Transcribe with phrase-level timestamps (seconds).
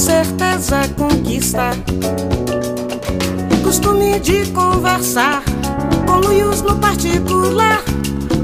[0.00, 1.72] certeza conquista.
[3.62, 5.42] Costume de conversar
[6.06, 6.20] com
[6.62, 7.82] no particular.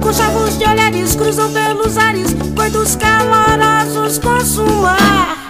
[0.00, 5.45] Com chavos de olhares cruzam pelos ares, coitos calorosos consumar.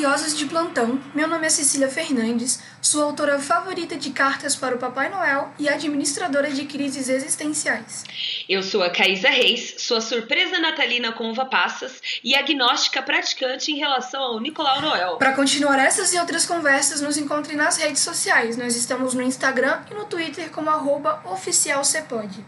[0.00, 0.98] Olá, curiosos de plantão.
[1.14, 5.68] Meu nome é Cecília Fernandes, sou autora favorita de cartas para o Papai Noel e
[5.68, 8.04] administradora de crises existenciais.
[8.48, 13.76] Eu sou a Caísa Reis, sua surpresa natalina com uva passas e agnóstica praticante em
[13.76, 15.16] relação ao Nicolau Noel.
[15.18, 18.56] Para continuar essas e outras conversas, nos encontre nas redes sociais.
[18.56, 22.42] Nós estamos no Instagram e no Twitter como arroba oficialcepode.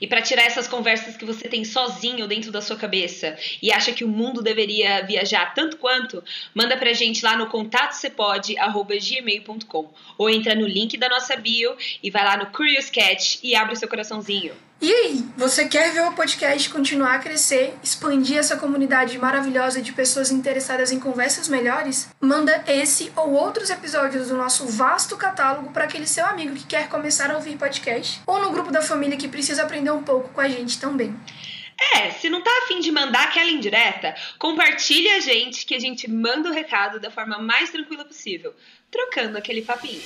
[0.00, 3.92] E para tirar essas conversas que você tem sozinho dentro da sua cabeça e acha
[3.92, 6.24] que o mundo deveria viajar tanto quanto,
[6.54, 12.24] manda pra gente lá no contatosepode@gmail.com ou entra no link da nossa bio e vai
[12.24, 14.54] lá no Curious Cat e abre o seu coraçãozinho.
[14.78, 19.90] E aí, você quer ver o podcast continuar a crescer, expandir essa comunidade maravilhosa de
[19.90, 22.10] pessoas interessadas em conversas melhores?
[22.20, 26.90] Manda esse ou outros episódios do nosso vasto catálogo para aquele seu amigo que quer
[26.90, 30.40] começar a ouvir podcast, ou no grupo da família que precisa aprender um pouco com
[30.40, 31.14] a gente também.
[31.94, 36.10] É, se não tá afim de mandar aquela indireta, compartilhe a gente que a gente
[36.10, 38.54] manda o recado da forma mais tranquila possível,
[38.90, 40.00] trocando aquele papinho.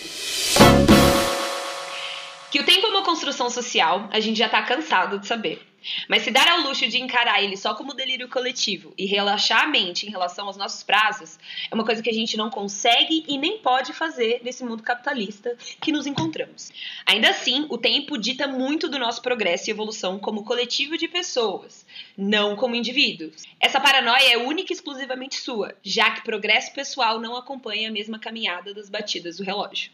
[2.51, 5.70] Que o tempo é uma construção social, a gente já tá cansado de saber.
[6.09, 9.67] Mas se dar ao luxo de encarar ele só como delírio coletivo e relaxar a
[9.67, 11.39] mente em relação aos nossos prazos
[11.71, 15.57] é uma coisa que a gente não consegue e nem pode fazer nesse mundo capitalista
[15.81, 16.73] que nos encontramos.
[17.07, 21.87] Ainda assim, o tempo dita muito do nosso progresso e evolução como coletivo de pessoas,
[22.17, 23.45] não como indivíduos.
[23.59, 28.19] Essa paranoia é única e exclusivamente sua, já que progresso pessoal não acompanha a mesma
[28.19, 29.91] caminhada das batidas do relógio.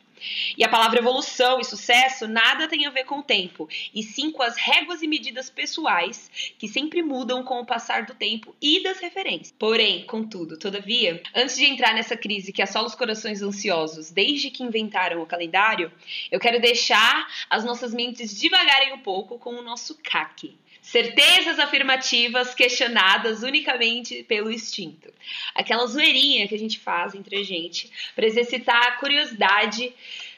[0.56, 4.31] E a palavra evolução e sucesso nada tem a ver com o tempo, e sim
[4.31, 8.82] com as réguas e medidas pessoais que sempre mudam com o passar do tempo e
[8.82, 9.55] das referências.
[9.59, 14.62] Porém, contudo, todavia, antes de entrar nessa crise que assola os corações ansiosos desde que
[14.62, 15.93] inventaram o calendário,
[16.31, 20.56] eu quero deixar as nossas mentes devagarem um pouco com o nosso CAC.
[20.86, 25.12] Certezas afirmativas questionadas unicamente pelo instinto.
[25.52, 29.92] Aquela zoeirinha que a gente faz entre a gente para exercitar a curiosidade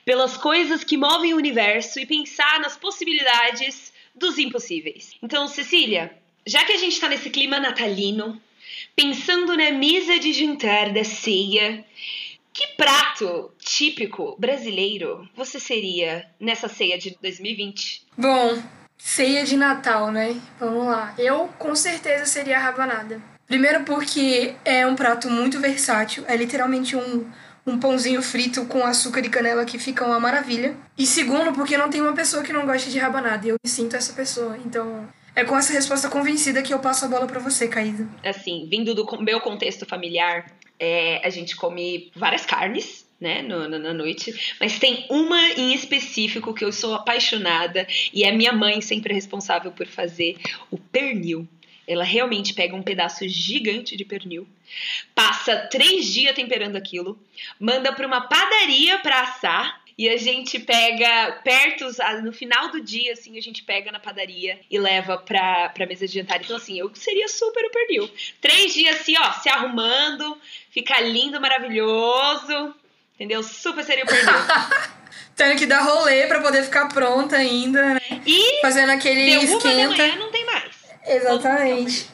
[0.07, 5.15] pelas coisas que movem o universo e pensar nas possibilidades dos impossíveis.
[5.23, 6.17] Então, Cecília,
[6.47, 8.41] já que a gente está nesse clima natalino,
[8.97, 11.85] pensando na mesa de jantar da ceia,
[12.55, 18.03] que prato típico brasileiro você seria nessa ceia de 2020?
[18.17, 20.37] Bom, ceia de Natal, né?
[20.59, 21.15] Vamos lá.
[21.17, 23.23] Eu com certeza seria a rabanada.
[23.47, 27.25] Primeiro porque é um prato muito versátil, é literalmente um
[27.69, 30.75] um pãozinho frito com açúcar e canela que fica uma maravilha.
[30.97, 33.47] E segundo, porque não tem uma pessoa que não gosta de rabanada.
[33.47, 34.59] Eu me sinto essa pessoa.
[34.65, 35.07] Então,
[35.37, 38.09] é com essa resposta convencida que eu passo a bola para você, Caída.
[38.25, 40.51] Assim, vindo do meu contexto familiar,
[40.81, 46.55] é, a gente come várias carnes, né, no, na noite, mas tem uma em específico
[46.55, 50.37] que eu sou apaixonada e é minha mãe sempre responsável por fazer,
[50.71, 51.47] o pernil.
[51.87, 54.47] Ela realmente pega um pedaço gigante de pernil,
[55.15, 57.19] passa três dias temperando aquilo,
[57.59, 61.87] manda para uma padaria para assar e a gente pega perto,
[62.23, 66.07] no final do dia, assim, a gente pega na padaria e leva pra, pra mesa
[66.07, 66.41] de jantar.
[66.41, 68.09] Então, assim, eu seria super o pernil.
[68.41, 70.41] Três dias, assim, ó, se arrumando,
[70.71, 72.77] fica lindo, maravilhoso,
[73.19, 73.43] entendeu?
[73.43, 74.33] Super seria o pernil.
[75.35, 78.01] Tendo que dar rolê pra poder ficar pronta ainda, né?
[78.25, 79.69] E fazendo aquele deu esquenta.
[79.69, 80.73] uma da manhã, não tem mais.
[81.07, 82.11] Exatamente.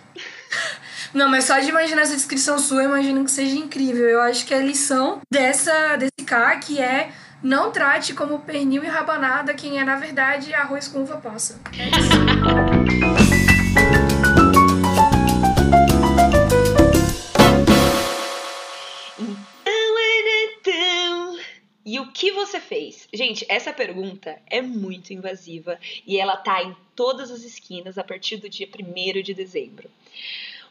[1.12, 4.04] Não, mas só de imaginar essa descrição sua, eu imagino que seja incrível.
[4.08, 9.54] Eu acho que a lição dessa, desse CAC é não trate como pernil e rabanada
[9.54, 11.60] quem é, na verdade, arroz com uva passa.
[11.78, 13.23] É isso.
[22.04, 23.08] O que você fez?
[23.12, 28.36] Gente, essa pergunta é muito invasiva e ela tá em todas as esquinas a partir
[28.36, 29.90] do dia 1 de dezembro.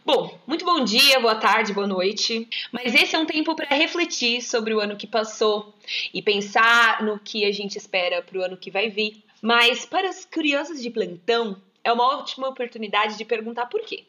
[0.06, 2.48] Bom, muito bom dia, boa tarde, boa noite.
[2.72, 5.74] Mas esse é um tempo para refletir sobre o ano que passou
[6.14, 9.24] e pensar no que a gente espera para o ano que vai vir.
[9.42, 14.04] Mas para os curiosos de plantão, é uma ótima oportunidade de perguntar por quê.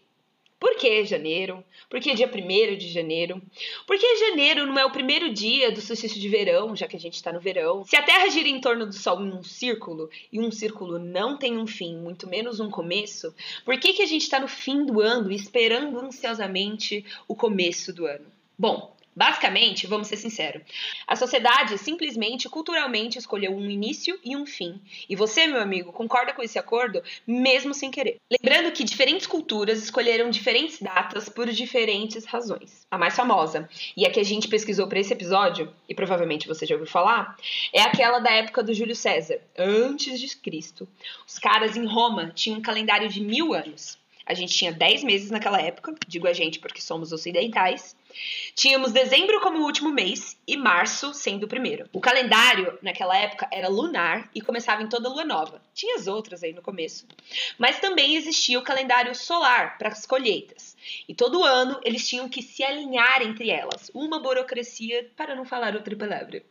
[0.65, 1.63] Por que janeiro?
[1.91, 3.39] Por que dia 1 de janeiro?
[3.87, 6.99] Por que janeiro não é o primeiro dia do solstício de verão, já que a
[6.99, 7.85] gente está no verão?
[7.85, 11.37] Se a Terra gira em torno do Sol em um círculo, e um círculo não
[11.37, 14.87] tem um fim, muito menos um começo, por que, que a gente está no fim
[14.87, 18.25] do ano esperando ansiosamente o começo do ano?
[18.59, 20.63] Bom, Basicamente, vamos ser sinceros,
[21.07, 24.81] a sociedade simplesmente, culturalmente, escolheu um início e um fim.
[25.09, 28.17] E você, meu amigo, concorda com esse acordo, mesmo sem querer.
[28.31, 32.87] Lembrando que diferentes culturas escolheram diferentes datas por diferentes razões.
[32.91, 36.67] A mais famosa, e a que a gente pesquisou para esse episódio, e provavelmente você
[36.67, 37.37] já ouviu falar,
[37.73, 40.89] é aquela da época do Júlio César, antes de Cristo.
[41.27, 43.99] Os caras em Roma tinham um calendário de mil anos.
[44.27, 47.95] A gente tinha 10 meses naquela época, digo a gente porque somos ocidentais.
[48.55, 51.89] Tínhamos dezembro como último mês e março sendo o primeiro.
[51.93, 55.61] O calendário naquela época era lunar e começava em toda lua nova.
[55.75, 57.07] Tinha as outras aí no começo.
[57.59, 60.75] Mas também existia o calendário solar para as colheitas.
[61.09, 63.91] E todo ano eles tinham que se alinhar entre elas.
[63.93, 66.43] Uma burocracia para não falar outra palavra.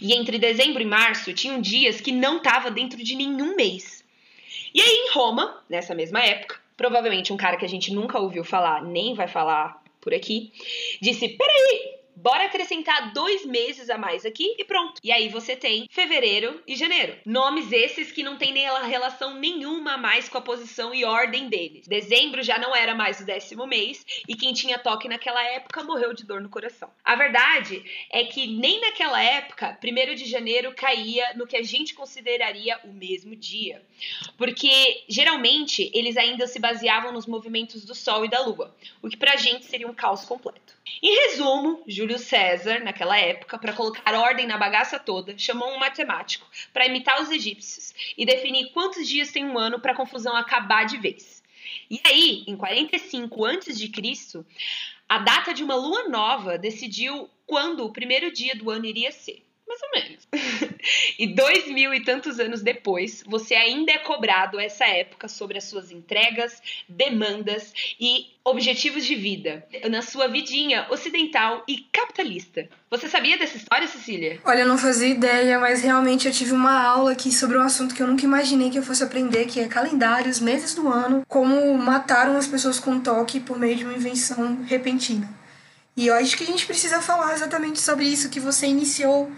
[0.00, 4.04] E entre dezembro e março tinham dias que não estava dentro de nenhum mês.
[4.74, 8.42] E aí em Roma, nessa mesma época, provavelmente um cara que a gente nunca ouviu
[8.42, 10.50] falar, nem vai falar por aqui,
[10.98, 15.00] disse: Peraí, Bora acrescentar dois meses a mais aqui e pronto.
[15.02, 17.16] E aí você tem fevereiro e janeiro.
[17.24, 21.88] Nomes esses que não tem nem relação nenhuma mais com a posição e ordem deles.
[21.88, 26.12] Dezembro já não era mais o décimo mês e quem tinha toque naquela época morreu
[26.12, 26.90] de dor no coração.
[27.02, 27.82] A verdade
[28.12, 32.92] é que nem naquela época, primeiro de janeiro caía no que a gente consideraria o
[32.92, 33.82] mesmo dia.
[34.36, 39.16] Porque geralmente eles ainda se baseavam nos movimentos do Sol e da Lua, o que
[39.16, 40.79] pra gente seria um caos completo.
[41.02, 46.46] Em resumo, Júlio César, naquela época, para colocar ordem na bagaça toda, chamou um matemático
[46.72, 50.84] para imitar os egípcios e definir quantos dias tem um ano para a confusão acabar
[50.84, 51.42] de vez.
[51.90, 54.44] E aí, em 45 a.C.,
[55.08, 59.44] a data de uma lua nova decidiu quando o primeiro dia do ano iria ser.
[59.70, 60.28] Mais ou menos.
[61.16, 65.64] e dois mil e tantos anos depois, você ainda é cobrado essa época sobre as
[65.64, 72.68] suas entregas, demandas e objetivos de vida na sua vidinha ocidental e capitalista.
[72.90, 74.40] Você sabia dessa história, Cecília?
[74.44, 77.94] Olha, eu não fazia ideia, mas realmente eu tive uma aula aqui sobre um assunto
[77.94, 81.78] que eu nunca imaginei que eu fosse aprender, que é calendários, meses do ano, como
[81.78, 85.38] mataram as pessoas com toque por meio de uma invenção repentina.
[85.96, 89.30] E eu acho que a gente precisa falar exatamente sobre isso que você iniciou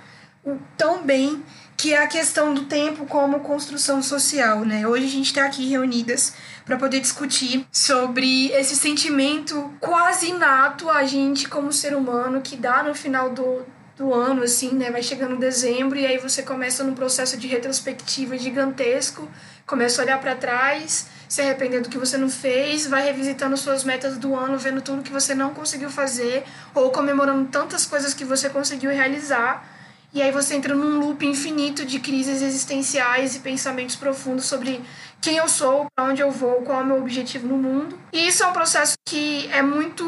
[0.77, 1.43] tão bem,
[1.77, 4.87] que é a questão do tempo como construção social, né?
[4.87, 6.35] Hoje a gente está aqui reunidas
[6.65, 12.83] para poder discutir sobre esse sentimento quase inato a gente como ser humano que dá
[12.83, 13.65] no final do,
[13.97, 14.91] do ano, assim, né?
[14.91, 19.29] Vai chegando dezembro e aí você começa num processo de retrospectiva gigantesco,
[19.67, 23.85] começa a olhar para trás, se arrepender do que você não fez, vai revisitando suas
[23.85, 28.25] metas do ano, vendo tudo que você não conseguiu fazer ou comemorando tantas coisas que
[28.25, 29.82] você conseguiu realizar
[30.15, 34.83] e aí você entra num loop infinito de crises existenciais e pensamentos profundos sobre
[35.21, 37.99] quem eu sou, para onde eu vou, qual é o meu objetivo no mundo.
[38.13, 40.05] E isso é um processo que é muito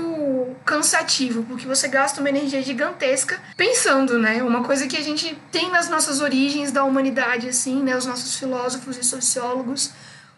[0.64, 4.42] cansativo, porque você gasta uma energia gigantesca pensando, né?
[4.42, 7.96] Uma coisa que a gente tem nas nossas origens da humanidade, assim, né?
[7.96, 9.92] Os nossos filósofos e sociólogos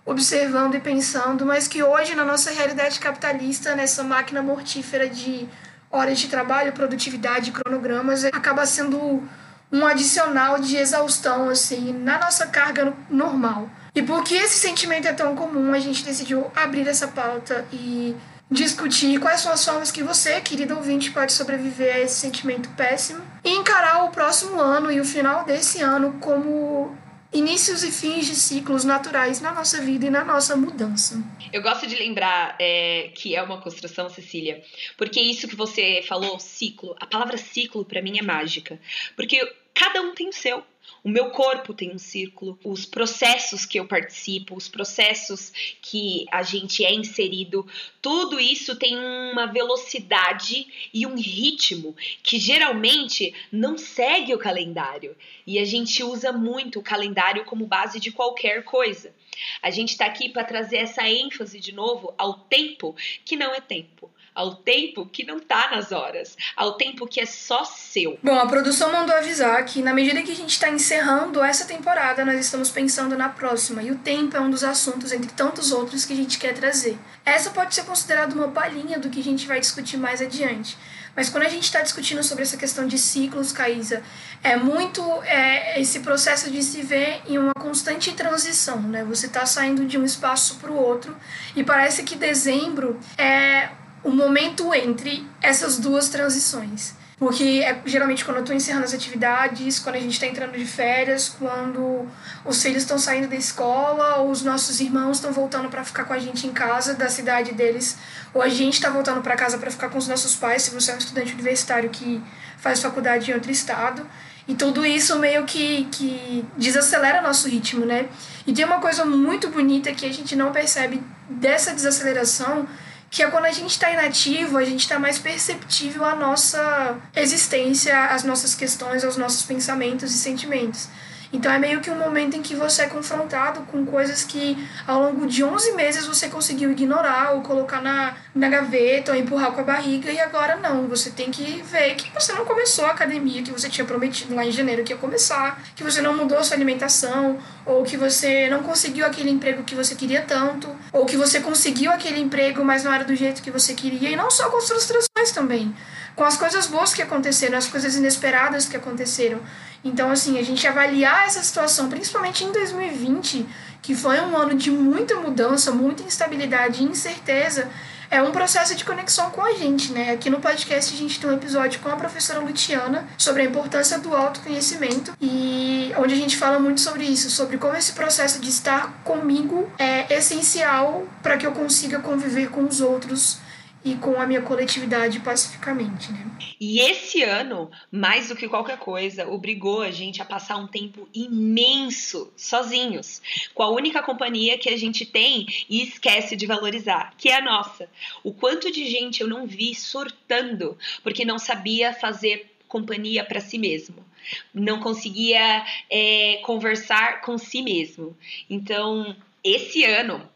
[0.05, 5.49] observando e pensando, mas que hoje na nossa realidade capitalista, nessa máquina mortífera de
[5.91, 9.23] horas de trabalho, produtividade, cronogramas, acaba sendo
[9.71, 13.69] um adicional de exaustão assim na nossa carga normal.
[13.95, 18.15] E porque esse sentimento é tão comum, a gente decidiu abrir essa pauta e
[18.51, 23.21] discutir quais são as formas que você, querido ouvinte, pode sobreviver a esse sentimento péssimo
[23.45, 26.97] e encarar o próximo ano e o final desse ano como
[27.37, 31.23] inícios e fins de ciclos naturais na nossa vida e na nossa mudança.
[31.53, 34.63] Eu gosto de lembrar é, que é uma construção, Cecília,
[34.97, 38.81] porque isso que você falou, ciclo, a palavra ciclo para mim é mágica,
[39.15, 39.39] porque
[39.75, 40.65] cada um tem o seu.
[41.03, 46.43] O meu corpo tem um círculo, os processos que eu participo, os processos que a
[46.43, 47.65] gente é inserido,
[48.03, 55.17] tudo isso tem uma velocidade e um ritmo que geralmente não segue o calendário.
[55.47, 59.15] E a gente usa muito o calendário como base de qualquer coisa.
[59.63, 63.61] A gente está aqui para trazer essa ênfase de novo ao tempo que não é
[63.61, 68.19] tempo ao tempo que não tá nas horas, ao tempo que é só seu.
[68.23, 72.23] Bom, a produção mandou avisar que na medida que a gente está encerrando essa temporada,
[72.23, 76.05] nós estamos pensando na próxima, e o tempo é um dos assuntos, entre tantos outros,
[76.05, 76.99] que a gente quer trazer.
[77.25, 80.77] Essa pode ser considerada uma palhinha do que a gente vai discutir mais adiante.
[81.17, 84.03] Mas quando a gente está discutindo sobre essa questão de ciclos, Caísa,
[84.45, 89.03] é muito é, esse processo de se ver em uma constante transição, né?
[89.05, 91.17] Você está saindo de um espaço para o outro
[91.57, 93.71] e parece que dezembro é
[94.07, 96.95] o momento entre essas duas transições.
[97.19, 100.65] Porque é geralmente quando eu tô encerrando as atividades, quando a gente está entrando de
[100.65, 102.07] férias, quando
[102.45, 106.13] os filhos estão saindo da escola, ou os nossos irmãos estão voltando para ficar com
[106.13, 107.97] a gente em casa da cidade deles,
[108.33, 110.93] ou a gente está voltando para casa para ficar com os nossos pais, se você
[110.93, 112.23] é um estudante universitário que
[112.59, 114.07] faz faculdade em outro estado.
[114.47, 118.09] E tudo isso meio que, que desacelera nosso ritmo, né?
[118.47, 122.69] E tem uma coisa muito bonita que a gente não percebe dessa desaceleração,
[123.11, 128.07] que é quando a gente está inativo, a gente está mais perceptível à nossa existência,
[128.07, 130.89] às nossas questões, aos nossos pensamentos e sentimentos.
[131.33, 134.57] Então é meio que um momento em que você é confrontado com coisas que
[134.87, 139.53] ao longo de 11 meses você conseguiu ignorar ou colocar na, na gaveta ou empurrar
[139.53, 140.87] com a barriga e agora não.
[140.89, 144.45] Você tem que ver que você não começou a academia que você tinha prometido lá
[144.45, 148.63] em janeiro que ia começar, que você não mudou sua alimentação ou que você não
[148.63, 152.93] conseguiu aquele emprego que você queria tanto, ou que você conseguiu aquele emprego, mas não
[152.95, 155.75] era do jeito que você queria, e não só com as frustrações também,
[156.15, 159.41] com as coisas boas que aconteceram, as coisas inesperadas que aconteceram.
[159.85, 163.47] Então, assim, a gente avaliar essa situação, principalmente em 2020,
[163.83, 167.71] que foi um ano de muita mudança, muita instabilidade e incerteza,
[168.11, 170.13] é um processo de conexão com a gente, né?
[170.13, 173.99] Aqui no podcast a gente tem um episódio com a professora Luciana sobre a importância
[173.99, 178.49] do autoconhecimento e onde a gente fala muito sobre isso, sobre como esse processo de
[178.49, 183.39] estar comigo é essencial para que eu consiga conviver com os outros
[183.87, 186.27] e com a minha coletividade pacificamente, né?
[186.61, 191.09] E esse ano, mais do que qualquer coisa, obrigou a gente a passar um tempo
[191.15, 193.23] imenso sozinhos,
[193.55, 197.41] com a única companhia que a gente tem e esquece de valorizar, que é a
[197.41, 197.89] nossa.
[198.25, 203.57] O quanto de gente eu não vi surtando porque não sabia fazer companhia para si
[203.57, 204.05] mesmo
[204.53, 208.17] não conseguia é, conversar com si mesmo.
[208.51, 209.15] Então,
[209.45, 210.29] esse ano,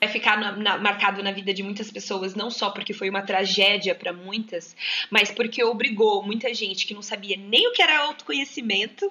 [0.00, 3.22] vai ficar na, na, marcado na vida de muitas pessoas, não só porque foi uma
[3.22, 4.74] tragédia para muitas,
[5.10, 9.10] mas porque obrigou muita gente que não sabia nem o que era autoconhecimento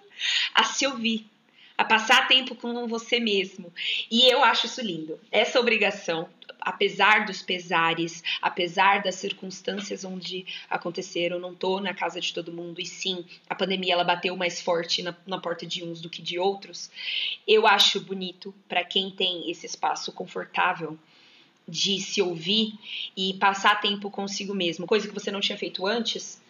[0.53, 1.25] a se ouvir,
[1.77, 3.71] a passar tempo com você mesmo.
[4.09, 5.19] E eu acho isso lindo.
[5.31, 6.27] Essa obrigação
[6.67, 12.81] apesar dos pesares, apesar das circunstâncias onde aconteceram, não tô na casa de todo mundo,
[12.81, 16.21] e sim, a pandemia ela bateu mais forte na, na porta de uns do que
[16.21, 16.91] de outros,
[17.47, 21.00] eu acho bonito para quem tem esse espaço confortável
[21.65, 22.74] de se ouvir
[23.15, 26.41] e passar tempo consigo mesmo, coisa que você não tinha feito antes,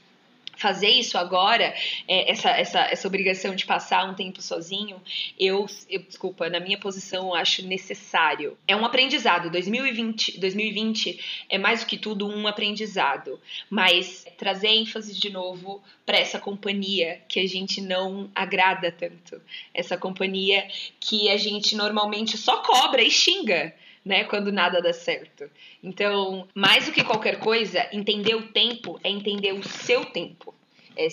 [0.57, 1.73] fazer isso agora,
[2.07, 5.01] é, essa, essa, essa obrigação de passar um tempo sozinho,
[5.39, 8.57] eu, eu, desculpa, na minha posição, eu acho necessário.
[8.67, 9.49] É um aprendizado.
[9.49, 16.17] 2020, 2020 é mais do que tudo um aprendizado, mas trazer ênfase de novo para
[16.17, 19.41] essa companhia que a gente não agrada tanto,
[19.73, 20.67] essa companhia
[20.99, 23.73] que a gente normalmente só cobra e xinga
[24.07, 25.49] né, quando nada dá certo.
[25.83, 30.55] Então, mais do que qualquer coisa, entender o tempo é entender o seu tempo.
[30.95, 31.07] É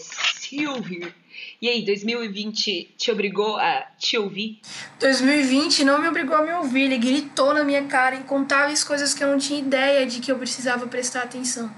[0.67, 1.15] ouvir.
[1.61, 4.61] E aí, 2020 te obrigou a te ouvir?
[4.99, 9.23] 2020 não me obrigou a me ouvir, ele gritou na minha cara incontáveis coisas que
[9.23, 11.71] eu não tinha ideia de que eu precisava prestar atenção.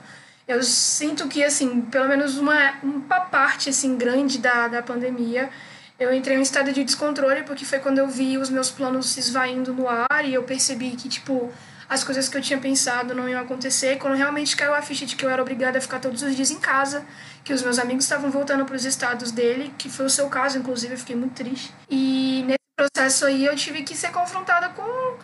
[0.47, 5.51] Eu sinto que, assim, pelo menos uma, uma parte, assim, grande da, da pandemia
[5.99, 9.11] eu entrei em um estado de descontrole porque foi quando eu vi os meus planos
[9.11, 11.51] se esvaindo no ar e eu percebi que, tipo,
[11.89, 13.97] as coisas que eu tinha pensado não iam acontecer.
[13.97, 16.51] Quando realmente caiu a ficha de que eu era obrigada a ficar todos os dias
[16.51, 17.05] em casa,
[17.43, 20.59] que os meus amigos estavam voltando para os estados dele, que foi o seu caso,
[20.59, 21.73] inclusive, eu fiquei muito triste.
[21.89, 25.17] E nesse processo aí eu tive que ser confrontada com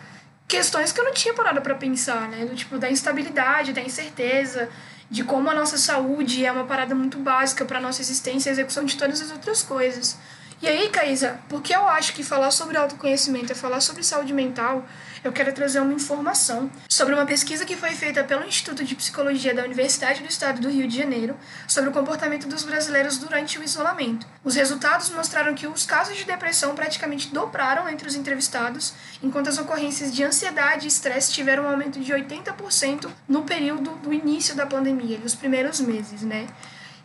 [0.47, 2.45] questões que eu não tinha parado para pensar, né?
[2.45, 4.69] Do tipo da instabilidade, da incerteza,
[5.09, 8.85] de como a nossa saúde é uma parada muito básica para nossa existência e execução
[8.85, 10.17] de todas as outras coisas.
[10.63, 14.85] E aí, Caísa, porque eu acho que falar sobre autoconhecimento é falar sobre saúde mental,
[15.21, 19.53] eu quero trazer uma informação sobre uma pesquisa que foi feita pelo Instituto de Psicologia
[19.53, 21.35] da Universidade do Estado do Rio de Janeiro
[21.67, 24.25] sobre o comportamento dos brasileiros durante o isolamento.
[24.41, 29.57] Os resultados mostraram que os casos de depressão praticamente dobraram entre os entrevistados, enquanto as
[29.57, 34.65] ocorrências de ansiedade e estresse tiveram um aumento de 80% no período do início da
[34.65, 36.47] pandemia, nos primeiros meses, né?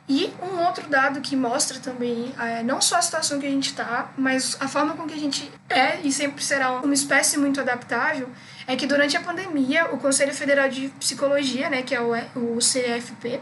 [0.09, 3.67] E um outro dado que mostra também é, não só a situação que a gente
[3.67, 7.61] está, mas a forma com que a gente é e sempre será uma espécie muito
[7.61, 8.31] adaptável,
[8.67, 12.57] é que durante a pandemia o Conselho Federal de Psicologia, né, que é o, o
[12.57, 13.39] CFP,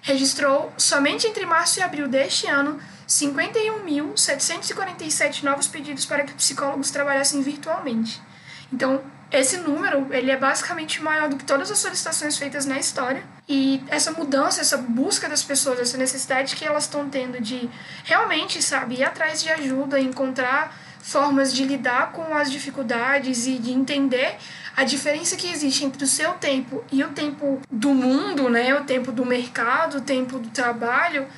[0.00, 7.42] registrou somente entre março e abril deste ano 51.747 novos pedidos para que psicólogos trabalhassem
[7.42, 8.22] virtualmente.
[8.72, 13.35] Então, esse número ele é basicamente maior do que todas as solicitações feitas na história
[13.48, 17.70] e essa mudança, essa busca das pessoas, essa necessidade que elas estão tendo de
[18.04, 23.70] realmente, sabe, ir atrás de ajuda, encontrar formas de lidar com as dificuldades e de
[23.70, 24.36] entender
[24.76, 28.82] a diferença que existe entre o seu tempo e o tempo do mundo, né, o
[28.82, 31.28] tempo do mercado, o tempo do trabalho,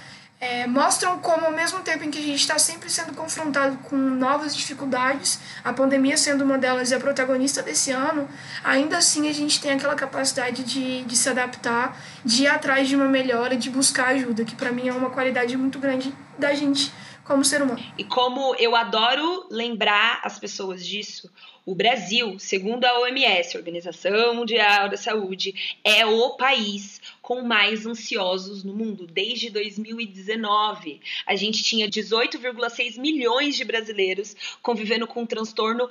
[0.40, 3.96] é, mostram como, ao mesmo tempo em que a gente está sempre sendo confrontado com
[3.96, 8.28] novas dificuldades, a pandemia sendo uma delas e a protagonista desse ano,
[8.62, 12.94] ainda assim a gente tem aquela capacidade de, de se adaptar, de ir atrás de
[12.94, 16.92] uma melhora, de buscar ajuda, que para mim é uma qualidade muito grande da gente
[17.24, 17.78] como ser humano.
[17.98, 21.30] E como eu adoro lembrar as pessoas disso,
[21.66, 25.54] o Brasil, segundo a OMS, Organização Mundial da Saúde,
[25.84, 26.97] é o país
[27.28, 30.98] com mais ansiosos no mundo desde 2019.
[31.26, 35.90] A gente tinha 18,6 milhões de brasileiros convivendo com um transtorno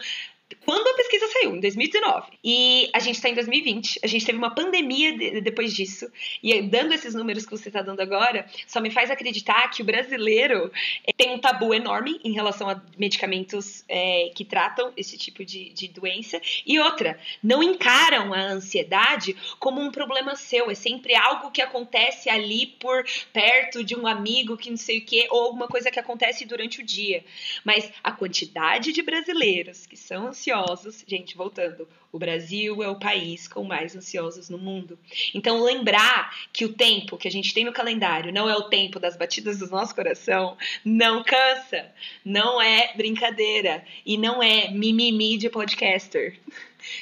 [0.67, 2.27] quando a pesquisa saiu, em 2019.
[2.43, 6.11] E a gente está em 2020, a gente teve uma pandemia de, depois disso.
[6.43, 9.85] E dando esses números que você está dando agora, só me faz acreditar que o
[9.85, 10.69] brasileiro
[11.07, 15.69] é, tem um tabu enorme em relação a medicamentos é, que tratam esse tipo de,
[15.69, 16.41] de doença.
[16.65, 20.69] E outra, não encaram a ansiedade como um problema seu.
[20.69, 25.05] É sempre algo que acontece ali por perto de um amigo que não sei o
[25.05, 27.23] quê, ou alguma coisa que acontece durante o dia.
[27.63, 30.56] Mas a quantidade de brasileiros que são ansiosos.
[31.07, 34.97] Gente, voltando, o Brasil é o país com mais ansiosos no mundo.
[35.33, 38.99] Então, lembrar que o tempo que a gente tem no calendário não é o tempo
[38.99, 41.91] das batidas do nosso coração, não cansa,
[42.23, 46.39] não é brincadeira e não é mimimi de podcaster.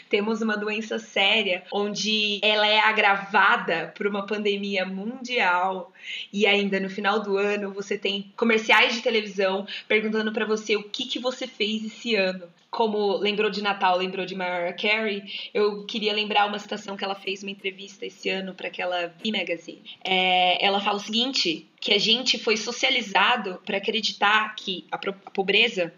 [0.09, 5.91] Temos uma doença séria onde ela é agravada por uma pandemia mundial
[6.31, 10.83] e ainda no final do ano você tem comerciais de televisão perguntando para você o
[10.83, 12.47] que que você fez esse ano.
[12.69, 15.23] Como lembrou de Natal, lembrou de Mariah Carey,
[15.53, 19.31] eu queria lembrar uma citação que ela fez numa entrevista esse ano para aquela V
[19.31, 19.81] Magazine.
[20.03, 25.31] É, ela fala o seguinte: que a gente foi socializado para acreditar que a, a
[25.31, 25.93] pobreza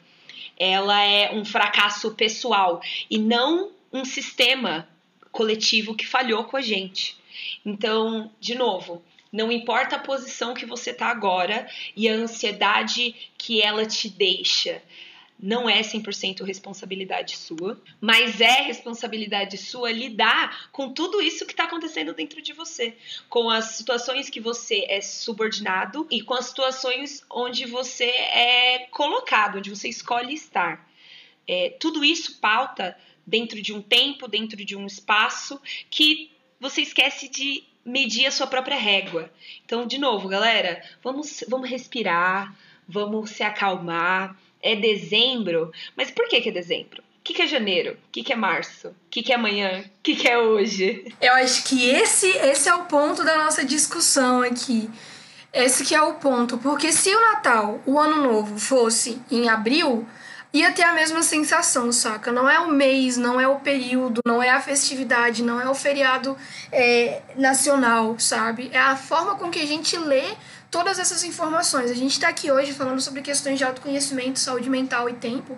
[0.60, 4.88] ela é um fracasso pessoal e não um sistema
[5.32, 7.18] coletivo que falhou com a gente.
[7.66, 13.62] Então, de novo, não importa a posição que você está agora e a ansiedade que
[13.62, 14.82] ela te deixa
[15.40, 21.66] não é 100% responsabilidade sua, mas é responsabilidade sua lidar com tudo isso que está
[21.66, 22.98] acontecendo dentro de você,
[23.30, 29.60] com as situações que você é subordinado e com as situações onde você é colocado,
[29.60, 30.90] onde você escolhe estar.
[31.48, 37.28] É, tudo isso pauta dentro de um tempo, dentro de um espaço que você esquece
[37.28, 39.30] de medir a sua própria régua.
[39.66, 42.56] Então, de novo, galera, vamos, vamos respirar,
[42.88, 45.72] vamos se acalmar é dezembro.
[45.96, 47.02] Mas por que, que é dezembro?
[47.02, 47.94] O que, que é janeiro?
[47.94, 48.90] O que, que é março?
[48.90, 49.84] O que, que é amanhã?
[50.00, 51.14] O que, é hoje?
[51.22, 54.90] Eu acho que esse, esse é o ponto da nossa discussão aqui.
[55.54, 56.58] Esse que é o ponto.
[56.58, 60.08] Porque se o Natal, o Ano Novo, fosse em abril,
[60.54, 62.32] ia ter a mesma sensação, saca?
[62.32, 65.76] Não é o mês, não é o período, não é a festividade, não é o
[65.76, 66.38] feriado
[66.72, 68.70] é, nacional, sabe?
[68.74, 70.36] É a forma com que a gente lê
[70.72, 71.92] todas essas informações.
[71.92, 75.58] A gente está aqui hoje falando sobre questões de autoconhecimento, saúde mental e tempo,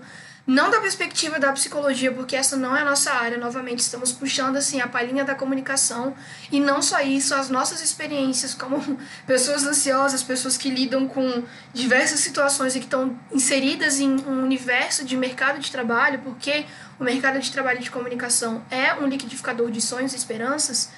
[0.49, 3.37] não da perspectiva da psicologia, porque essa não é a nossa área.
[3.37, 6.15] Novamente, estamos puxando assim a palhinha da comunicação
[6.51, 12.21] e não só isso, as nossas experiências como pessoas ansiosas, pessoas que lidam com diversas
[12.21, 16.65] situações e que estão inseridas em um universo de mercado de trabalho, porque
[16.99, 20.89] o mercado de trabalho de comunicação é um liquidificador de sonhos e esperanças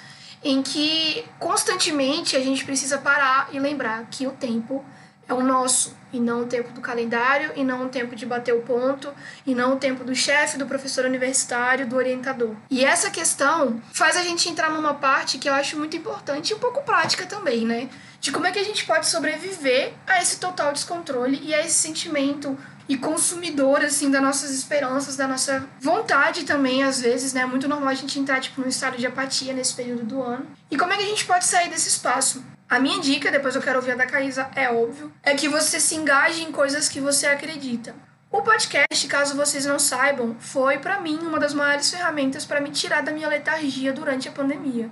[0.41, 4.83] em que constantemente a gente precisa parar e lembrar que o tempo
[5.31, 8.53] é o nosso, e não o tempo do calendário, e não o tempo de bater
[8.53, 9.09] o ponto,
[9.45, 12.53] e não o tempo do chefe, do professor universitário, do orientador.
[12.69, 16.53] E essa questão faz a gente entrar numa parte que eu acho muito importante e
[16.53, 17.89] um pouco prática também, né?
[18.19, 21.75] De como é que a gente pode sobreviver a esse total descontrole e a esse
[21.75, 27.41] sentimento e consumidor, assim, das nossas esperanças, da nossa vontade também, às vezes, né?
[27.41, 30.45] É muito normal a gente entrar, tipo, num estado de apatia nesse período do ano.
[30.69, 32.43] E como é que a gente pode sair desse espaço?
[32.71, 35.77] A minha dica, depois eu quero ouvir a da Caísa, é óbvio, é que você
[35.77, 37.93] se engaje em coisas que você acredita.
[38.31, 42.69] O podcast, caso vocês não saibam, foi para mim uma das maiores ferramentas para me
[42.69, 44.89] tirar da minha letargia durante a pandemia.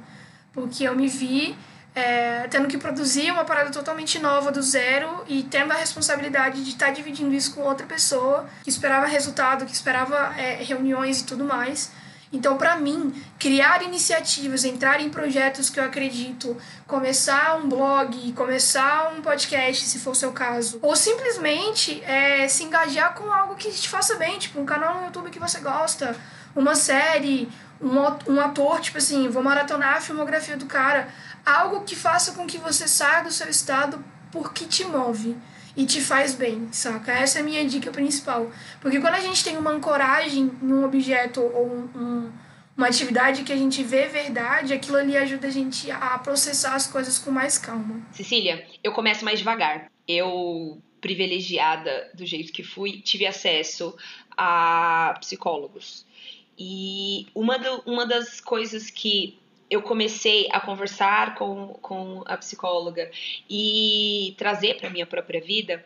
[0.51, 1.57] Porque eu me vi
[1.95, 6.71] é, tendo que produzir uma parada totalmente nova do zero e tendo a responsabilidade de
[6.71, 11.23] estar tá dividindo isso com outra pessoa que esperava resultado, que esperava é, reuniões e
[11.23, 11.93] tudo mais.
[12.31, 19.11] Então, para mim, criar iniciativas, entrar em projetos que eu acredito, começar um blog, começar
[19.17, 23.71] um podcast, se for o seu caso, ou simplesmente é, se engajar com algo que
[23.71, 26.15] te faça bem, tipo um canal no YouTube que você gosta,
[26.55, 27.49] uma série,
[27.81, 31.07] um, ator, tipo assim, vou maratonar a filmografia do cara
[31.45, 35.35] algo que faça com que você saia do seu estado porque te move
[35.75, 37.11] e te faz bem, saca?
[37.11, 38.51] Essa é a minha dica principal.
[38.81, 42.31] Porque quando a gente tem uma ancoragem em um objeto ou um, um,
[42.75, 46.87] uma atividade que a gente vê verdade, aquilo ali ajuda a gente a processar as
[46.87, 48.01] coisas com mais calma.
[48.11, 49.91] Cecília, eu começo mais devagar.
[50.07, 53.95] eu privilegiada do jeito que fui, tive acesso
[54.35, 56.05] a psicólogos.
[56.57, 59.38] E uma, do, uma das coisas que
[59.69, 63.09] eu comecei a conversar com, com a psicóloga
[63.49, 65.83] e trazer para minha própria vida,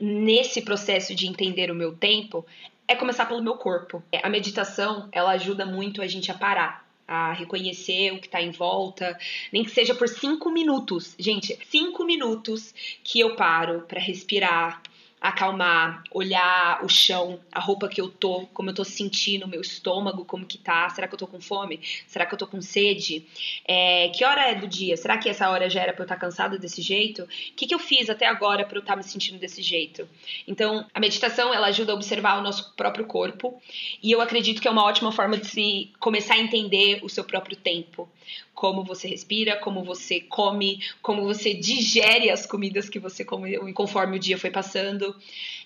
[0.00, 2.44] nesse processo de entender o meu tempo,
[2.86, 4.02] é começar pelo meu corpo.
[4.22, 8.50] A meditação, ela ajuda muito a gente a parar a reconhecer o que está em
[8.50, 9.18] volta,
[9.52, 11.14] nem que seja por cinco minutos.
[11.18, 14.82] Gente, cinco minutos que eu paro para respirar,
[15.22, 20.24] acalmar, olhar o chão, a roupa que eu tô, como eu tô sentindo, meu estômago,
[20.24, 21.78] como que tá, será que eu tô com fome?
[22.08, 23.24] Será que eu tô com sede?
[23.64, 24.96] É, que hora é do dia?
[24.96, 27.22] Será que essa hora já era pra eu estar tá cansada desse jeito?
[27.22, 30.08] O que, que eu fiz até agora para eu estar tá me sentindo desse jeito?
[30.48, 33.62] Então, a meditação, ela ajuda a observar o nosso próprio corpo
[34.02, 37.22] e eu acredito que é uma ótima forma de se começar a entender o seu
[37.22, 38.08] próprio tempo
[38.54, 44.16] como você respira, como você come, como você digere as comidas que você come conforme
[44.16, 45.11] o dia foi passando,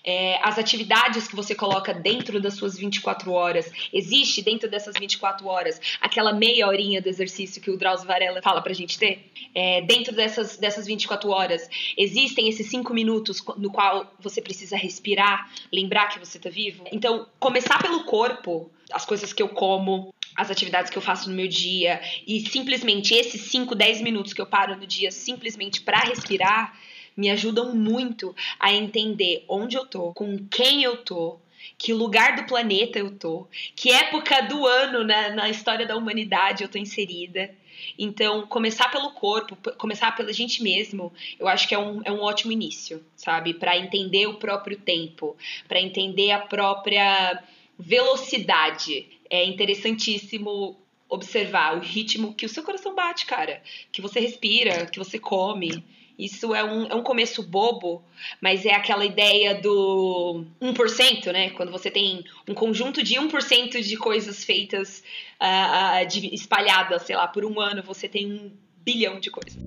[0.03, 3.71] é, as atividades que você coloca dentro das suas 24 horas.
[3.91, 8.61] Existe dentro dessas 24 horas aquela meia horinha do exercício que o Drauzio Varela fala
[8.61, 9.29] pra gente ter?
[9.53, 15.51] É, dentro dessas, dessas 24 horas, existem esses 5 minutos no qual você precisa respirar,
[15.71, 16.85] lembrar que você tá vivo?
[16.91, 21.35] Então, começar pelo corpo, as coisas que eu como, as atividades que eu faço no
[21.35, 25.99] meu dia e simplesmente esses 5, 10 minutos que eu paro no dia simplesmente para
[25.99, 26.77] respirar
[27.17, 31.39] me ajudam muito a entender onde eu tô, com quem eu tô,
[31.77, 36.63] que lugar do planeta eu tô, que época do ano na, na história da humanidade
[36.63, 37.53] eu tô inserida.
[37.97, 42.21] Então, começar pelo corpo, começar pela gente mesmo, eu acho que é um, é um
[42.21, 43.53] ótimo início, sabe?
[43.53, 45.35] Para entender o próprio tempo,
[45.67, 47.43] para entender a própria
[47.77, 50.75] velocidade é interessantíssimo
[51.09, 53.61] observar o ritmo que o seu coração bate, cara.
[53.91, 55.83] Que você respira, que você come.
[56.17, 58.03] Isso é um, é um começo bobo,
[58.41, 61.51] mas é aquela ideia do 1%, né?
[61.51, 65.03] Quando você tem um conjunto de 1% de coisas feitas
[65.39, 68.51] uh, uh, de, espalhadas, sei lá, por um ano, você tem um
[68.83, 69.61] bilhão de coisas.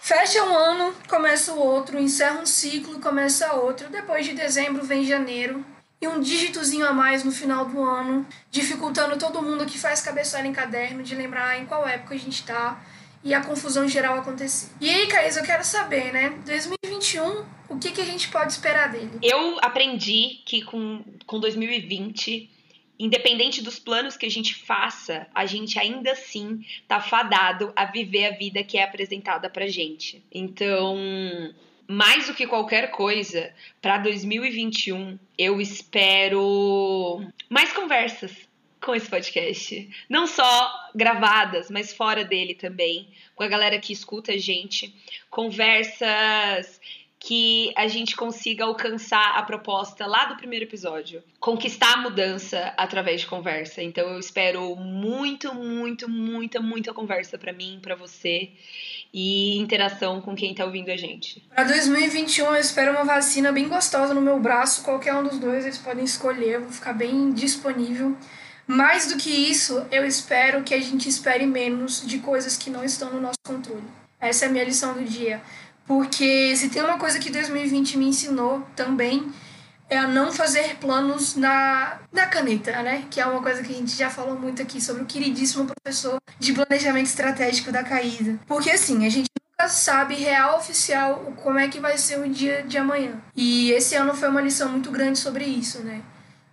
[0.00, 3.88] Fecha um ano, começa o outro, encerra um ciclo, começa outro.
[3.88, 5.64] Depois de dezembro vem janeiro.
[6.02, 10.48] E um dígitozinho a mais no final do ano, dificultando todo mundo que faz cabeçalho
[10.48, 12.84] em caderno de lembrar em qual época a gente tá
[13.22, 14.72] e a confusão geral acontecer.
[14.80, 16.30] E aí, Caís, eu quero saber, né?
[16.44, 19.12] 2021, o que, que a gente pode esperar dele?
[19.22, 22.50] Eu aprendi que com, com 2020
[22.98, 28.26] independente dos planos que a gente faça, a gente ainda assim tá fadado a viver
[28.26, 30.22] a vida que é apresentada pra gente.
[30.32, 30.96] Então,
[31.88, 38.48] mais do que qualquer coisa, para 2021, eu espero mais conversas
[38.80, 39.88] com esse podcast.
[40.08, 44.94] Não só gravadas, mas fora dele também, com a galera que escuta a gente.
[45.30, 46.80] Conversas
[47.24, 51.22] que a gente consiga alcançar a proposta lá do primeiro episódio.
[51.38, 53.80] Conquistar a mudança através de conversa.
[53.80, 58.50] Então eu espero muito, muito, muita, muita conversa para mim, para você
[59.14, 61.40] e interação com quem tá ouvindo a gente.
[61.54, 65.64] Para 2021 eu espero uma vacina bem gostosa no meu braço, qualquer um dos dois
[65.64, 68.16] eles podem escolher, eu vou ficar bem disponível.
[68.66, 72.82] Mais do que isso, eu espero que a gente espere menos de coisas que não
[72.82, 74.02] estão no nosso controle.
[74.22, 75.42] Essa é a minha lição do dia.
[75.86, 79.32] Porque se tem uma coisa que 2020 me ensinou também
[79.92, 83.04] é a não fazer planos na, na caneta, né?
[83.10, 86.18] Que é uma coisa que a gente já falou muito aqui sobre o queridíssimo professor
[86.38, 88.38] de planejamento estratégico da Caída.
[88.46, 92.62] Porque assim, a gente nunca sabe real oficial como é que vai ser o dia
[92.62, 93.20] de amanhã.
[93.36, 96.00] E esse ano foi uma lição muito grande sobre isso, né?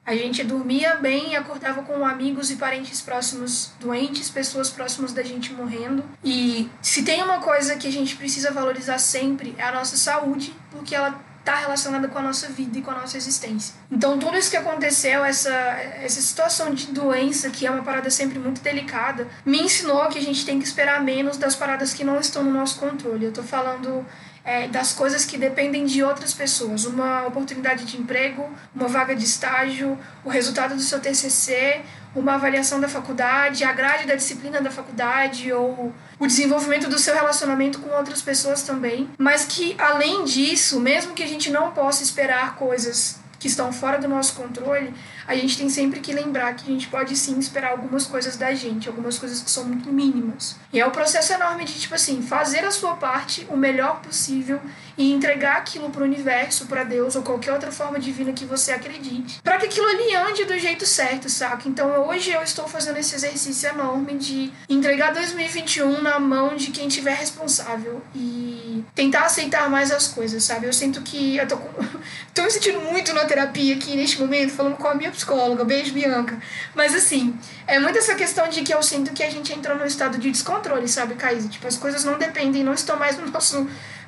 [0.09, 5.21] A gente dormia bem e acordava com amigos e parentes próximos doentes, pessoas próximas da
[5.21, 6.03] gente morrendo.
[6.23, 10.51] E se tem uma coisa que a gente precisa valorizar sempre é a nossa saúde,
[10.71, 13.75] porque ela está relacionada com a nossa vida e com a nossa existência.
[13.91, 18.39] Então, tudo isso que aconteceu, essa, essa situação de doença, que é uma parada sempre
[18.39, 22.19] muito delicada, me ensinou que a gente tem que esperar menos das paradas que não
[22.19, 23.25] estão no nosso controle.
[23.25, 24.03] Eu tô falando
[24.49, 26.83] é, das coisas que dependem de outras pessoas.
[26.83, 31.81] Uma oportunidade de emprego, uma vaga de estágio, o resultado do seu TCC,
[32.15, 37.13] uma avaliação da faculdade, a grade da disciplina da faculdade ou o desenvolvimento do seu
[37.13, 39.07] relacionamento com outras pessoas também.
[39.19, 43.99] Mas que, além disso, mesmo que a gente não possa esperar coisas que estão fora
[43.99, 44.91] do nosso controle,
[45.29, 48.51] a gente tem sempre que lembrar que a gente pode sim esperar algumas coisas da
[48.55, 50.55] gente, algumas coisas que são muito mínimas.
[50.73, 54.59] E é um processo enorme de, tipo assim, fazer a sua parte o melhor possível
[54.97, 58.71] e entregar aquilo para o universo, para Deus ou qualquer outra forma divina que você
[58.71, 61.69] acredite, para que aquilo ali ande do jeito certo, saca?
[61.69, 66.87] Então hoje eu estou fazendo esse exercício enorme de entregar 2021 na mão de quem
[66.87, 70.65] tiver responsável e tentar aceitar mais as coisas, sabe?
[70.65, 71.69] Eu sinto que eu tô, com...
[72.35, 75.93] tô me sentindo muito na terapia aqui neste momento, falando com a minha psicóloga, beijo
[75.93, 76.37] Bianca.
[76.73, 79.85] Mas assim, é muito essa questão de que eu sinto que a gente entrou num
[79.85, 81.49] estado de descontrole, sabe, Caísa?
[81.49, 83.67] Tipo, as coisas não dependem, não estão mais no nosso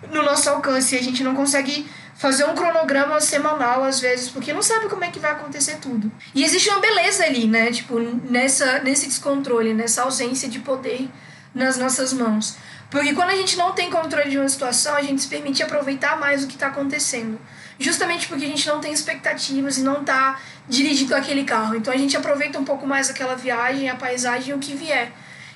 [0.10, 0.96] no nosso alcance.
[0.96, 5.10] A gente não consegue fazer um cronograma semanal às vezes, porque não sabe como é
[5.10, 6.12] que vai acontecer tudo.
[6.34, 7.72] E existe uma beleza ali, né?
[7.72, 11.10] Tipo, nessa, nesse descontrole, nessa ausência de poder
[11.54, 12.56] nas nossas mãos.
[12.90, 16.20] Porque quando a gente não tem controle de uma situação, a gente se permite aproveitar
[16.20, 17.40] mais o que está acontecendo.
[17.82, 20.40] Justamente porque a gente não tem expectativas e não está
[20.70, 21.76] dirigindo aquele carro.
[21.76, 25.12] Então a gente aproveita um pouco mais aquela viagem, a paisagem, o que vier.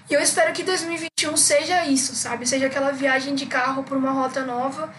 [0.09, 2.47] E eu espero que 2021 seja isso, sabe?
[2.47, 4.93] Seja aquela viagem de carro por uma rota nova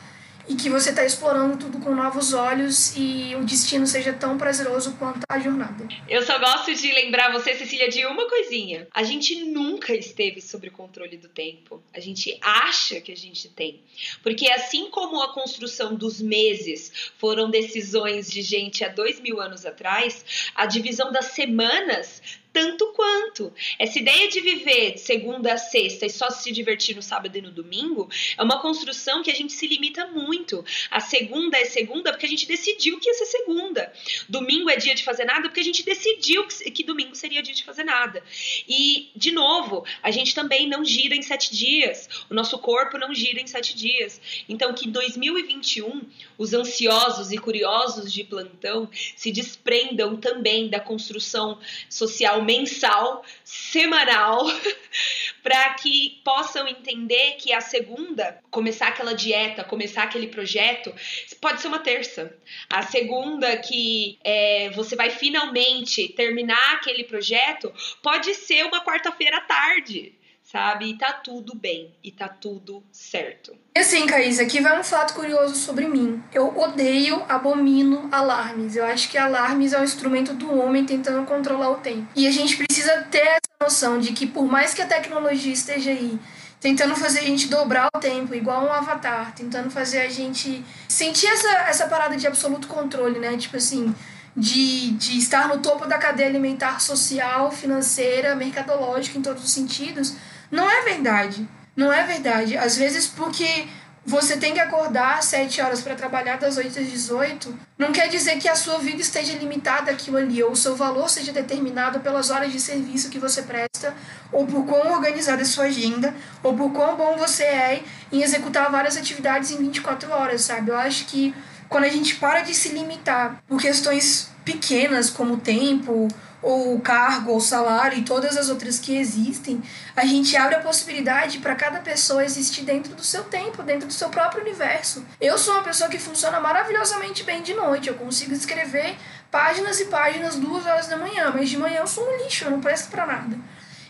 [0.49, 4.97] e que você está explorando tudo com novos olhos e o destino seja tão prazeroso
[4.97, 5.87] quanto a jornada.
[6.09, 8.87] Eu só gosto de lembrar você, Cecília, de uma coisinha.
[8.95, 11.83] A gente nunca esteve sob o controle do tempo.
[11.95, 13.81] A gente acha que a gente tem.
[14.23, 19.67] Porque assim como a construção dos meses foram decisões de gente há dois mil anos
[19.67, 22.23] atrás, a divisão das semanas
[22.57, 23.53] tanto quanto.
[23.79, 27.43] Essa ideia de viver de segunda a sexta e só se divertir no sábado e
[27.43, 30.65] no domingo é uma construção que a gente se limita muito.
[30.91, 33.93] A segunda é segunda porque a gente decidiu que ia ser segunda.
[34.27, 37.53] Domingo é dia de fazer nada porque a gente decidiu que, que domingo seria dia
[37.53, 38.25] de fazer nada.
[38.67, 42.09] E, de novo, a gente também não gira em sete dias.
[42.31, 44.19] O nosso corpo não gira em sete dias.
[44.49, 51.59] Então, que em 2021 os ansiosos e curiosos de plantão se desprendam também da construção
[51.91, 54.47] social mensal, semanal,
[55.43, 60.95] para que possam entender que a segunda, começar aquela dieta, começar aquele projeto,
[61.41, 62.35] pode ser uma terça.
[62.71, 69.41] A segunda que é, você vai finalmente terminar aquele projeto, pode ser uma quarta-feira à
[69.43, 70.15] tarde
[70.57, 70.87] sabe?
[70.87, 73.55] E tá tudo bem, e tá tudo certo.
[73.77, 76.23] E assim, Caís, aqui vai um fato curioso sobre mim.
[76.33, 78.75] Eu odeio, abomino alarmes.
[78.75, 82.09] Eu acho que alarmes é o instrumento do homem tentando controlar o tempo.
[82.17, 85.91] E a gente precisa ter essa noção de que por mais que a tecnologia esteja
[85.91, 86.19] aí,
[86.59, 91.27] tentando fazer a gente dobrar o tempo, igual um avatar, tentando fazer a gente sentir
[91.27, 93.37] essa, essa parada de absoluto controle, né?
[93.37, 93.95] Tipo assim,
[94.35, 100.17] de, de estar no topo da cadeia alimentar social, financeira, mercadológica, em todos os sentidos
[100.51, 101.49] não é verdade.
[101.77, 102.57] Não é verdade.
[102.57, 103.67] Às vezes, porque
[104.07, 108.09] você tem que acordar às 7 horas para trabalhar das 8 às 18, não quer
[108.09, 111.99] dizer que a sua vida esteja limitada àquilo ali, ou o seu valor seja determinado
[111.99, 113.93] pelas horas de serviço que você presta,
[114.31, 117.83] ou por quão organizada é sua agenda, ou por quão bom você é
[118.13, 120.71] em executar várias atividades em 24 horas, sabe?
[120.71, 121.35] Eu acho que
[121.69, 126.07] quando a gente para de se limitar por questões pequenas como tempo
[126.43, 129.63] ou cargo, ou salário e todas as outras que existem,
[129.95, 133.93] a gente abre a possibilidade para cada pessoa existir dentro do seu tempo, dentro do
[133.93, 135.05] seu próprio universo.
[135.21, 138.97] Eu sou uma pessoa que funciona maravilhosamente bem de noite, eu consigo escrever
[139.31, 142.51] páginas e páginas duas horas da manhã, mas de manhã eu sou um lixo, eu
[142.51, 143.37] não presto para nada.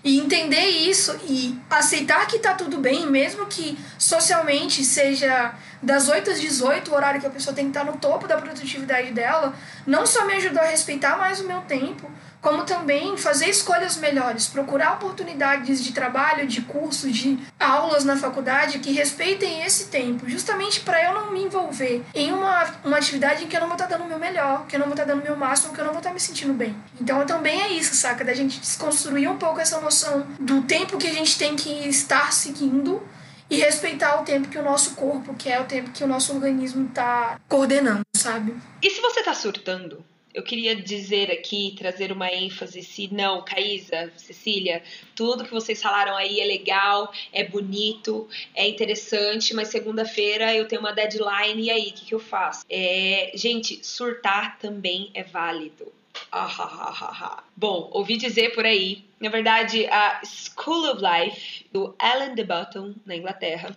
[0.06, 6.30] E entender isso e aceitar que tá tudo bem, mesmo que socialmente seja das 8
[6.30, 9.52] às 18, o horário que a pessoa tem que estar no topo da produtividade dela,
[9.86, 14.46] não só me ajudou a respeitar mais o meu tempo, como também fazer escolhas melhores,
[14.46, 20.80] procurar oportunidades de trabalho, de curso, de aulas na faculdade que respeitem esse tempo, justamente
[20.80, 23.88] para eu não me envolver em uma, uma atividade em que eu não vou estar
[23.88, 25.74] tá dando o meu melhor, que eu não vou estar tá dando o meu máximo,
[25.74, 26.76] que eu não vou estar tá me sentindo bem.
[27.00, 28.24] Então também é isso, saca?
[28.24, 32.32] Da gente desconstruir um pouco essa noção do tempo que a gente tem que estar
[32.32, 33.02] seguindo
[33.48, 36.34] e respeitar o tempo que o nosso corpo, que é o tempo que o nosso
[36.34, 38.54] organismo está coordenando, sabe?
[38.82, 40.04] E se você está surtando?
[40.36, 44.82] eu queria dizer aqui, trazer uma ênfase, se não, Caísa, Cecília,
[45.14, 50.82] tudo que vocês falaram aí é legal, é bonito, é interessante, mas segunda-feira eu tenho
[50.82, 52.66] uma deadline e aí, o que, que eu faço?
[52.68, 55.90] É, gente, surtar também é válido.
[56.30, 61.94] Ah, ah, ah, Bom, ouvi dizer por aí, na verdade, a School of Life, do
[61.98, 63.76] Alan de Botton, na Inglaterra,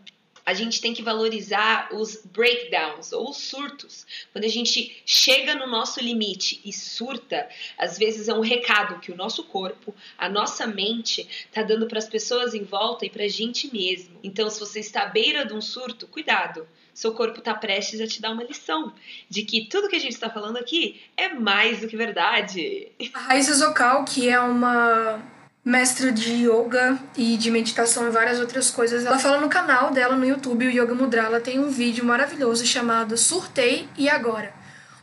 [0.50, 4.04] a gente tem que valorizar os breakdowns ou os surtos.
[4.32, 9.12] Quando a gente chega no nosso limite e surta, às vezes é um recado que
[9.12, 13.26] o nosso corpo, a nossa mente, tá dando para as pessoas em volta e para
[13.26, 14.20] a gente mesmo.
[14.24, 18.08] Então, se você está à beira de um surto, cuidado seu corpo está prestes a
[18.08, 18.94] te dar uma lição
[19.30, 22.92] de que tudo que a gente está falando aqui é mais do que verdade.
[23.14, 25.24] A Raíssa Zokal, que é uma
[25.64, 29.06] mestra de yoga e de meditação e várias outras coisas.
[29.06, 32.66] Ela fala no canal dela no YouTube, o Yoga Mudra, ela tem um vídeo maravilhoso
[32.66, 34.54] chamado Surtei e Agora,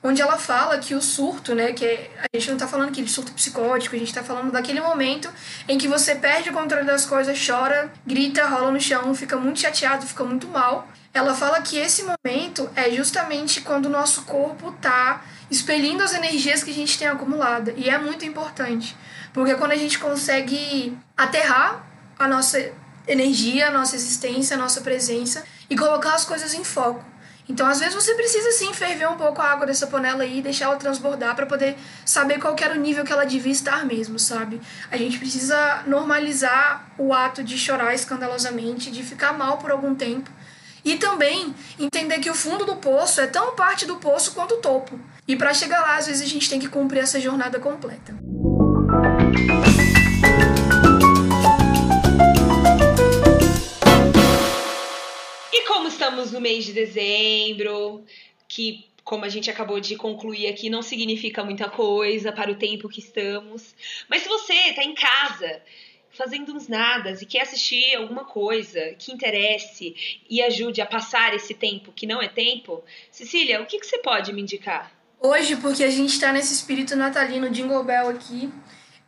[0.03, 3.03] onde ela fala que o surto, né, que é, a gente não tá falando aqui
[3.03, 5.31] de surto psicótico, a gente tá falando daquele momento
[5.69, 9.61] em que você perde o controle das coisas, chora, grita, rola no chão, fica muito
[9.61, 14.69] chateado, fica muito mal ela fala que esse momento é justamente quando o nosso corpo
[14.69, 17.73] está expelindo as energias que a gente tem acumulada.
[17.77, 18.95] E é muito importante,
[19.37, 21.85] porque quando a gente consegue aterrar
[22.19, 22.73] a nossa
[23.07, 27.05] energia, a nossa existência, a nossa presença e colocar as coisas em foco.
[27.47, 30.43] Então, às vezes você precisa sim ferver um pouco a água dessa panela aí e
[30.43, 34.19] deixar ela transbordar para poder saber qual era o nível que ela devia estar mesmo,
[34.19, 34.59] sabe?
[34.91, 40.31] A gente precisa normalizar o ato de chorar escandalosamente, de ficar mal por algum tempo
[40.83, 44.63] e também entender que o fundo do poço é tão parte do poço quanto o
[44.63, 44.99] topo.
[45.29, 48.15] E para chegar lá, às vezes a gente tem que cumprir essa jornada completa.
[56.17, 58.03] Estamos no mês de dezembro,
[58.49, 62.89] que como a gente acabou de concluir aqui, não significa muita coisa para o tempo
[62.89, 63.75] que estamos.
[64.09, 65.61] Mas se você está em casa
[66.11, 69.95] fazendo uns nadas e quer assistir alguma coisa que interesse
[70.29, 73.99] e ajude a passar esse tempo que não é tempo, Cecília, o que, que você
[73.99, 74.91] pode me indicar?
[75.21, 78.51] Hoje, porque a gente está nesse espírito natalino Jingle Bell aqui,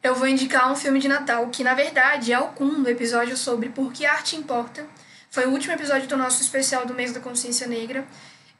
[0.03, 3.37] eu vou indicar um filme de Natal que, na verdade, é o cum do episódio
[3.37, 4.87] sobre por que arte importa.
[5.31, 8.07] Foi o último episódio do nosso especial do mês da consciência negra.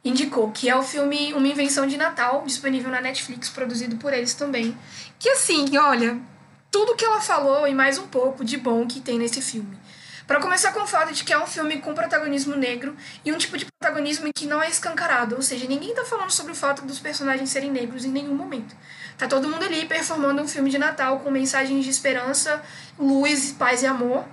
[0.05, 4.35] Indicou que é o filme Uma Invenção de Natal, disponível na Netflix, produzido por eles
[4.35, 4.77] também.
[5.19, 6.19] Que assim, olha,
[6.71, 9.77] tudo que ela falou e mais um pouco de bom que tem nesse filme.
[10.27, 13.39] Para começar com o fato de que é um filme com protagonismo negro e um
[13.39, 16.85] tipo de protagonismo que não é escancarado, ou seja, ninguém tá falando sobre o fato
[16.85, 18.77] dos personagens serem negros em nenhum momento.
[19.17, 22.63] Tá todo mundo ali performando um filme de Natal com mensagens de esperança,
[22.99, 24.27] luz, paz e amor.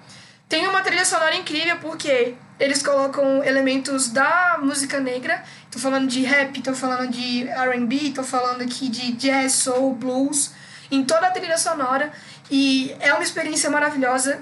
[0.47, 5.43] Tem uma trilha sonora incrível porque eles colocam elementos da música negra.
[5.71, 10.51] Tô falando de rap, tô falando de R&B, tô falando aqui de jazz, soul, blues
[10.91, 12.11] em toda a trilha sonora.
[12.49, 14.39] E é uma experiência maravilhosa,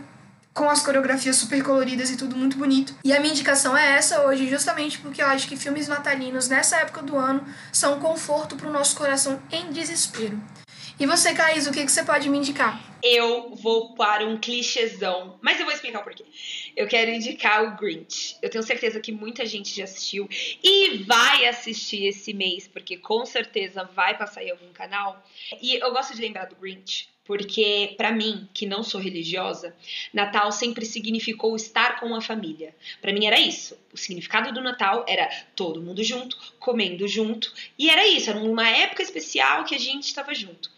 [0.53, 2.93] com as coreografias super coloridas e tudo muito bonito.
[3.03, 6.77] E a minha indicação é essa hoje, justamente porque eu acho que filmes natalinos nessa
[6.77, 10.39] época do ano são um conforto para o nosso coração em desespero.
[10.99, 12.79] E você, Caís, o que, que você pode me indicar?
[13.01, 16.23] Eu vou para um clichêzão, mas eu vou explicar o porquê.
[16.77, 18.37] Eu quero indicar o Grinch.
[18.41, 20.29] Eu tenho certeza que muita gente já assistiu
[20.63, 25.25] e vai assistir esse mês, porque com certeza vai passar em algum canal.
[25.59, 29.75] E eu gosto de lembrar do Grinch porque para mim, que não sou religiosa,
[30.13, 32.75] Natal sempre significou estar com a família.
[33.01, 33.77] Para mim era isso.
[33.93, 38.67] O significado do Natal era todo mundo junto, comendo junto, e era isso, era uma
[38.67, 40.69] época especial que a gente estava junto.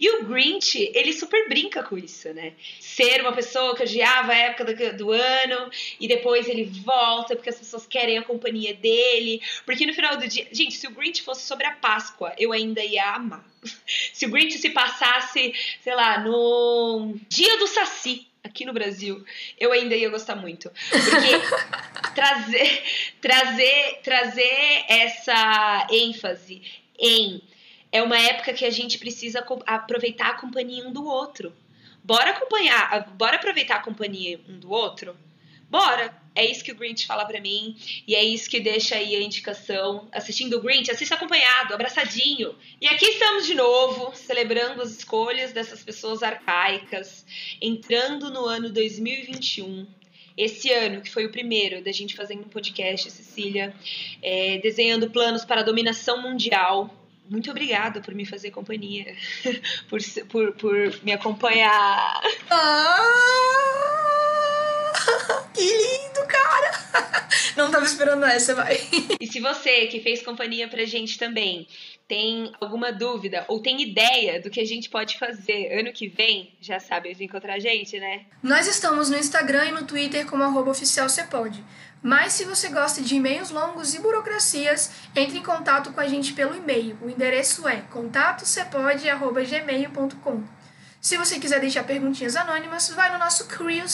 [0.00, 2.52] E o Grinch, ele super brinca com isso, né?
[2.80, 7.50] Ser uma pessoa que odiava a época do, do, ano e depois ele volta porque
[7.50, 9.40] as pessoas querem a companhia dele.
[9.64, 10.46] Porque no final do dia.
[10.52, 13.44] Gente, se o Grinch fosse sobre a Páscoa, eu ainda ia amar.
[14.12, 19.24] Se o Grinch se passasse, sei lá, no Dia do Saci, aqui no Brasil,
[19.58, 20.70] eu ainda ia gostar muito.
[20.90, 22.82] Porque trazer,
[23.20, 26.62] trazer, trazer essa ênfase
[26.98, 27.40] em
[27.92, 31.54] é uma época que a gente precisa aproveitar a companhia um do outro.
[32.02, 35.14] Bora acompanhar, bora aproveitar a companhia um do outro?
[35.70, 36.20] Bora!
[36.34, 37.76] É isso que o Grinch fala para mim
[38.06, 40.08] e é isso que deixa aí a indicação.
[40.10, 42.54] Assistindo o Grinch, assista acompanhado, abraçadinho.
[42.80, 47.24] E aqui estamos de novo, celebrando as escolhas dessas pessoas arcaicas,
[47.60, 49.86] entrando no ano 2021
[50.36, 53.74] esse ano, que foi o primeiro da gente fazendo um podcast, Cecília,
[54.22, 56.90] é, desenhando planos para a dominação mundial,
[57.32, 59.16] muito obrigada por me fazer companhia,
[59.88, 62.20] por, por, por me acompanhar.
[62.50, 63.00] Ah,
[65.54, 66.01] que lindo!
[67.56, 68.80] Não tava esperando essa, vai.
[69.20, 71.66] E se você que fez companhia pra gente também
[72.08, 76.52] tem alguma dúvida ou tem ideia do que a gente pode fazer ano que vem,
[76.60, 78.26] já sabe onde encontrar a gente, né?
[78.42, 81.08] Nós estamos no Instagram e no Twitter como arroba oficial
[82.02, 86.32] mas se você gosta de e-mails longos e burocracias, entre em contato com a gente
[86.32, 86.98] pelo e-mail.
[87.00, 90.61] O endereço é contatocepode.gmail.com.
[91.02, 93.48] Se você quiser deixar perguntinhas anônimas, vai no nosso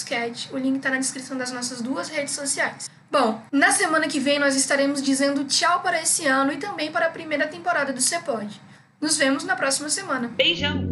[0.06, 0.50] Cat.
[0.52, 2.90] O link está na descrição das nossas duas redes sociais.
[3.10, 7.06] Bom, na semana que vem nós estaremos dizendo tchau para esse ano e também para
[7.06, 8.60] a primeira temporada do Cepod.
[9.00, 10.28] Nos vemos na próxima semana.
[10.28, 10.86] Beijão!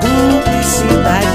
[0.00, 1.34] Publicidade.